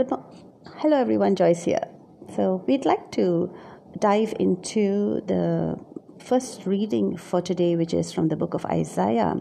[0.00, 0.24] good mo-
[0.76, 1.36] hello everyone.
[1.36, 1.86] Joyce here.
[2.34, 3.54] So we'd like to
[3.98, 5.78] dive into the
[6.18, 9.34] first reading for today which is from the book of isaiah.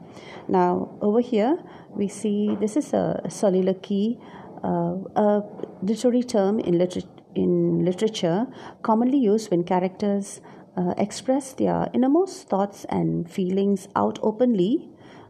[0.49, 1.57] Now over here
[1.95, 4.19] we see this is a soliloquy
[4.61, 5.43] uh, a
[5.81, 8.45] literary term in, liter- in literature
[8.81, 10.41] commonly used when characters
[10.75, 14.89] uh, express their innermost thoughts and feelings out openly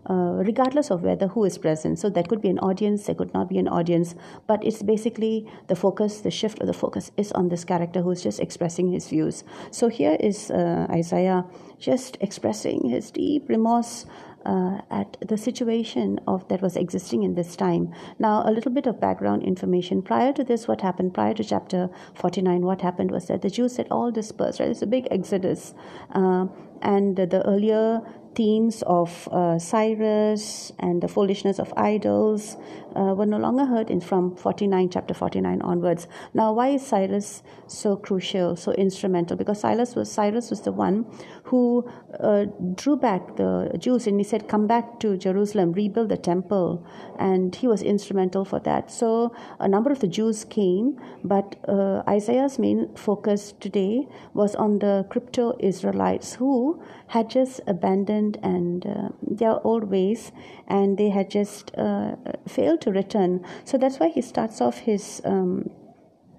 [0.09, 1.99] uh, regardless of whether who is present.
[1.99, 4.15] So there could be an audience, there could not be an audience,
[4.47, 8.21] but it's basically the focus, the shift of the focus is on this character who's
[8.23, 9.43] just expressing his views.
[9.71, 11.45] So here is uh, Isaiah
[11.79, 14.05] just expressing his deep remorse
[14.45, 17.93] uh, at the situation of that was existing in this time.
[18.19, 20.01] Now, a little bit of background information.
[20.01, 21.13] Prior to this, what happened?
[21.13, 24.69] Prior to chapter 49, what happened was that the Jews had all dispersed, right?
[24.69, 25.73] It's a big exodus.
[26.11, 26.47] Uh,
[26.81, 28.01] and the earlier
[28.35, 32.57] themes of uh, Cyrus and the foolishness of idols
[32.95, 36.07] uh, were no longer heard in from 49 chapter 49 onwards.
[36.33, 39.37] Now, why is Cyrus so crucial, so instrumental?
[39.37, 41.05] Because Cyrus was Cyrus was the one
[41.43, 42.45] who uh,
[42.75, 46.85] drew back the Jews and he said, "Come back to Jerusalem, rebuild the temple,"
[47.17, 48.91] and he was instrumental for that.
[48.91, 54.79] So a number of the Jews came, but uh, Isaiah's main focus today was on
[54.79, 60.31] the crypto Israelites who had just abandoned and uh, their old ways
[60.67, 62.15] and they had just uh,
[62.47, 63.45] failed to return.
[63.65, 65.69] So that's why he starts off his um,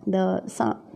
[0.06, 0.42] the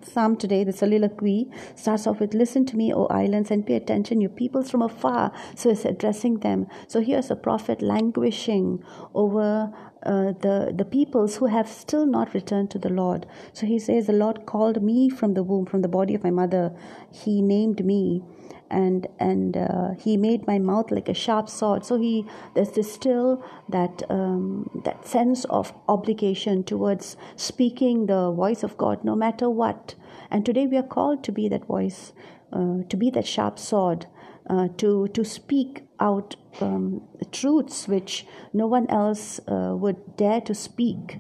[0.03, 4.21] psalm today, the soliloquy, starts off with Listen to me, O islands, and pay attention,
[4.21, 5.33] you peoples from afar.
[5.55, 6.67] So it's addressing them.
[6.89, 8.83] So here's a prophet languishing
[9.15, 9.73] over
[10.05, 13.27] uh, the, the peoples who have still not returned to the Lord.
[13.53, 16.31] So he says, The Lord called me from the womb, from the body of my
[16.31, 16.75] mother.
[17.11, 18.23] He named me
[18.75, 21.85] and and uh, he made my mouth like a sharp sword.
[21.85, 28.63] So he there's this still that um, that sense of obligation towards speaking the voice
[28.63, 29.95] of god no matter what.
[30.31, 32.13] And today we are called to be that voice
[32.53, 34.07] uh, to be that sharp sword
[34.51, 40.55] uh, to to speak out um, truths which no one else uh, would dare to
[40.55, 41.19] speak.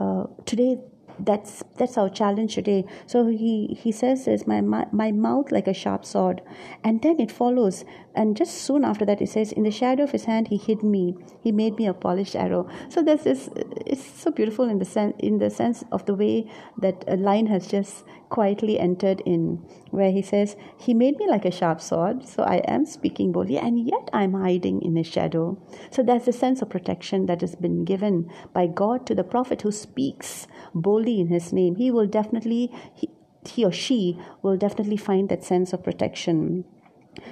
[0.00, 0.78] Uh, today
[1.18, 5.66] that's that's our challenge today so he he says is my, my my mouth like
[5.66, 6.42] a sharp sword
[6.82, 7.84] and then it follows
[8.16, 10.82] and just soon after that, he says, In the shadow of his hand, he hid
[10.82, 11.16] me.
[11.40, 12.68] He made me a polished arrow.
[12.88, 13.50] So there's this,
[13.86, 16.48] it's so beautiful in the, sense, in the sense of the way
[16.78, 18.04] that a line has just
[18.34, 22.26] quietly entered in, where he says, He made me like a sharp sword.
[22.26, 25.56] So I am speaking boldly, and yet I'm hiding in his shadow.
[25.92, 29.62] So there's a sense of protection that has been given by God to the prophet
[29.62, 31.76] who speaks boldly in his name.
[31.76, 33.08] He will definitely, he,
[33.46, 36.64] he or she will definitely find that sense of protection.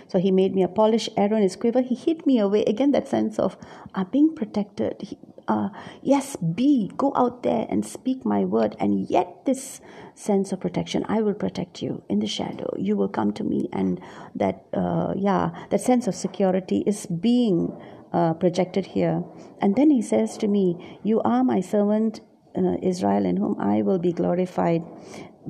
[0.07, 1.83] So he made me a polished arrow in his quiver.
[1.83, 2.63] He hid me away.
[2.63, 3.57] Again, that sense of
[3.97, 4.95] uh, being protected.
[5.01, 5.69] He, uh,
[6.03, 8.77] yes, be, go out there and speak my word.
[8.79, 9.81] And yet, this
[10.15, 12.75] sense of protection, I will protect you in the shadow.
[12.79, 13.69] You will come to me.
[13.73, 14.01] And
[14.35, 17.77] that, uh, yeah, that sense of security is being
[18.13, 19.25] uh, projected here.
[19.61, 22.21] And then he says to me, You are my servant.
[22.55, 24.83] Uh, Israel, in whom I will be glorified.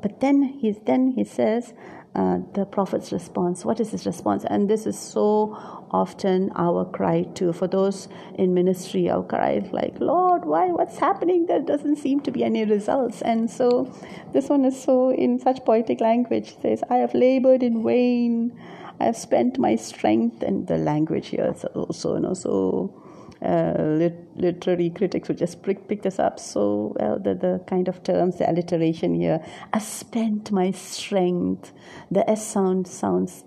[0.01, 1.75] But then he then he says,
[2.15, 3.65] uh, the prophet's response.
[3.65, 4.45] What is his response?
[4.45, 5.57] And this is so
[5.91, 7.53] often our cry too.
[7.53, 10.67] For those in ministry, our cry is like, Lord, why?
[10.69, 11.47] What's happening?
[11.47, 13.23] There doesn't seem to be any results.
[13.23, 13.93] And so
[14.33, 16.57] this one is so in such poetic language.
[16.61, 18.59] Says, I have labored in vain.
[19.01, 23.02] I have spent my strength, and the language here is also, you know, so
[23.45, 26.39] Uh, lit- literary critics would just pick, pick this up.
[26.39, 29.45] So well the, the kind of terms the alliteration here.
[29.73, 31.73] I spent my strength.
[32.11, 33.45] The s sound sounds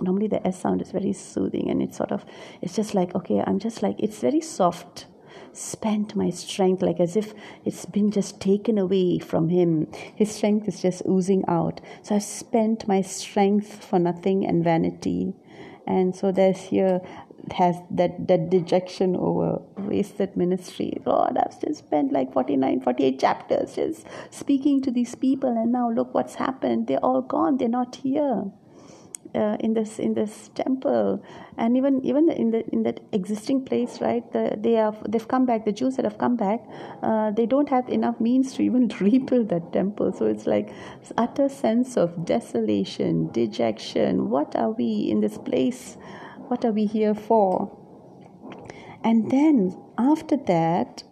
[0.00, 2.24] normally the s sound is very soothing and it's sort of
[2.60, 5.06] it's just like okay i'm just like it's very soft.
[5.52, 7.32] Spent my strength like as if
[7.64, 9.86] it's been just taken away from him.
[10.16, 11.80] His strength is just oozing out.
[12.02, 15.32] So i spent my strength for nothing and vanity.
[15.86, 17.00] And so there's here
[17.52, 21.00] has that, that dejection over wasted ministry.
[21.04, 25.90] Lord, I've just spent like 49, 48 chapters just speaking to these people, and now
[25.90, 26.86] look what's happened.
[26.86, 28.44] They're all gone, they're not here.
[29.34, 31.20] Uh, in this in this temple
[31.58, 35.44] and even even in the in that existing place right the, they have they've come
[35.44, 36.60] back the Jews that have come back
[37.02, 40.72] uh, they don't have enough means to even rebuild that temple so it's like
[41.16, 45.96] utter sense of desolation dejection what are we in this place
[46.48, 47.70] what are we here for?
[49.02, 51.02] And then after that,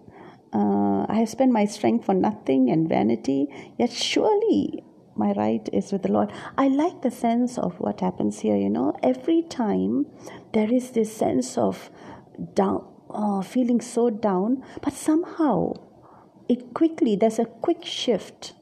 [0.52, 3.49] uh, I have spent my strength for nothing and vanity,
[3.79, 4.82] yet surely
[5.14, 6.32] my right is with the Lord.
[6.56, 8.96] I like the sense of what happens here, you know.
[9.02, 10.06] Every time
[10.52, 11.90] there is this sense of
[12.55, 15.75] down, uh, feeling so down, but somehow
[16.49, 18.55] it quickly, there's a quick shift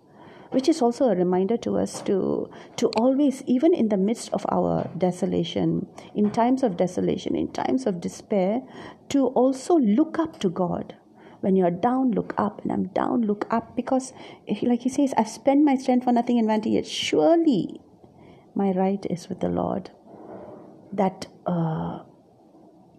[0.51, 4.45] which is also a reminder to us to to always even in the midst of
[4.51, 8.63] our desolation in times of desolation in times of despair
[9.09, 10.97] to also look up to god.
[11.41, 14.13] When you're down look up and i'm down look up because
[14.61, 17.81] like he says i've spent my strength for nothing in vanity yet surely
[18.55, 19.91] my right is with the lord.
[20.93, 22.01] That uh,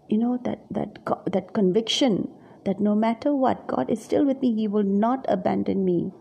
[0.09, 0.97] you know that that
[1.31, 2.29] that conviction
[2.65, 6.11] that no matter what god is still with me he will not abandon me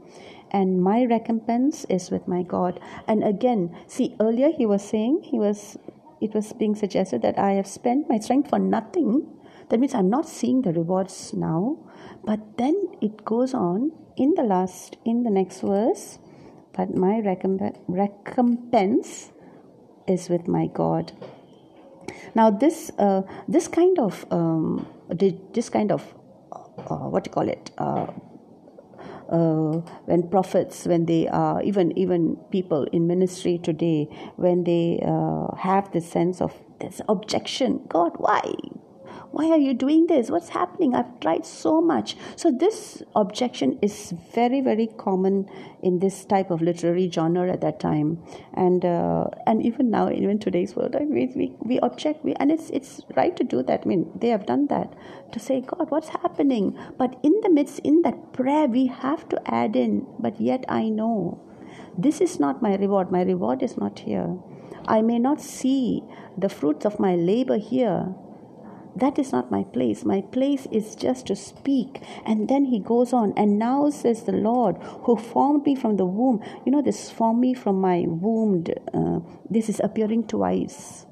[0.50, 2.80] and my recompense is with my god.
[3.06, 5.76] And again see earlier he was saying he was
[6.20, 9.26] it was being suggested that i have spent my strength for nothing.
[9.68, 11.78] That means i'm not seeing the rewards now.
[12.24, 16.18] But then it goes on in the last in the next verse
[16.72, 19.32] but my recomp- recompense
[20.06, 21.12] is with my god.
[22.34, 26.02] Now this uh, this kind of um, this kind of
[26.52, 28.06] uh, what do you call it uh,
[29.30, 35.54] uh, when prophets, when they are even even people in ministry today, when they uh,
[35.56, 38.42] have this sense of this objection, God, why?
[39.32, 40.30] Why are you doing this?
[40.30, 40.94] What's happening?
[40.94, 42.16] I've tried so much.
[42.36, 45.48] So this objection is very very common
[45.82, 48.22] in this type of literary genre at that time.
[48.54, 52.50] And uh, and even now even today's world I mean, we, we object we, and
[52.50, 53.82] it's it's right to do that.
[53.84, 54.94] I mean they have done that
[55.32, 56.78] to say god what's happening?
[56.98, 60.88] But in the midst in that prayer we have to add in but yet i
[60.88, 61.40] know
[61.96, 63.10] this is not my reward.
[63.10, 64.38] My reward is not here.
[64.86, 66.02] I may not see
[66.36, 68.14] the fruits of my labor here,
[69.00, 70.04] that is not my place.
[70.04, 72.02] My place is just to speak.
[72.24, 76.06] And then he goes on, and now says the Lord, who formed me from the
[76.06, 76.42] womb.
[76.64, 78.64] You know, this formed me from my womb.
[78.92, 81.06] Uh, this is appearing twice.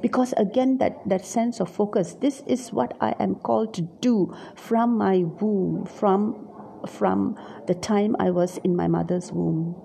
[0.00, 4.34] Because again, that, that sense of focus, this is what I am called to do
[4.54, 6.48] from my womb, from,
[6.86, 9.76] from the time I was in my mother's womb.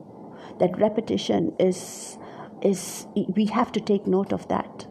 [0.59, 2.17] That repetition is,
[2.61, 4.87] is, we have to take note of that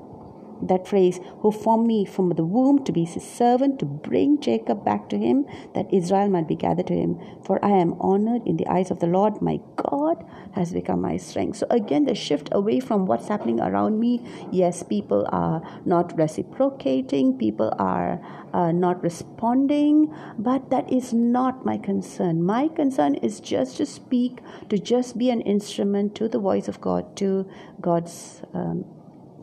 [0.63, 4.85] that phrase, who formed me from the womb to be his servant, to bring Jacob
[4.85, 7.19] back to him, that Israel might be gathered to him.
[7.45, 11.17] For I am honored in the eyes of the Lord, my God has become my
[11.17, 11.59] strength.
[11.59, 14.25] So again, the shift away from what's happening around me.
[14.51, 18.21] Yes, people are not reciprocating, people are
[18.53, 22.43] uh, not responding, but that is not my concern.
[22.43, 26.81] My concern is just to speak, to just be an instrument to the voice of
[26.81, 27.49] God, to
[27.81, 28.85] God's um,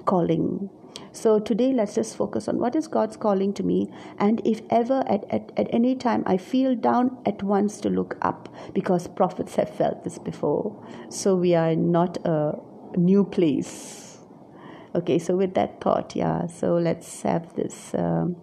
[0.06, 0.70] calling.
[1.12, 3.90] So today, let's just focus on what is God's calling to me.
[4.18, 8.18] And if ever at, at, at any time I feel down, at once to look
[8.22, 10.86] up because prophets have felt this before.
[11.10, 12.54] So we are not a
[12.96, 14.20] new place.
[14.96, 17.94] Okay, so with that thought, yeah, so let's have this.
[17.94, 18.36] Um,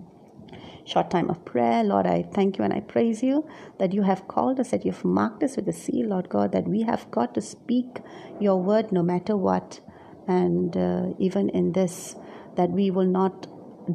[0.86, 1.82] short time of prayer.
[1.82, 3.46] Lord, I thank you and I praise you
[3.78, 6.66] that you have called us, that you've marked us with a seal, Lord God, that
[6.66, 7.98] we have got to speak
[8.40, 9.80] your word no matter what.
[10.28, 12.16] And uh, even in this,
[12.56, 13.46] that we will not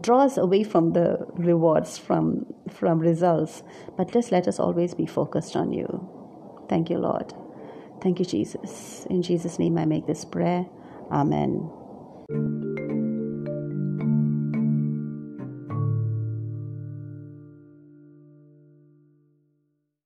[0.01, 3.61] draw us away from the rewards from from results
[3.97, 5.87] but just let us always be focused on you.
[6.69, 7.33] Thank you lord.
[8.01, 9.05] Thank you jesus.
[9.09, 10.65] In jesus name i make this prayer.
[11.11, 12.90] Amen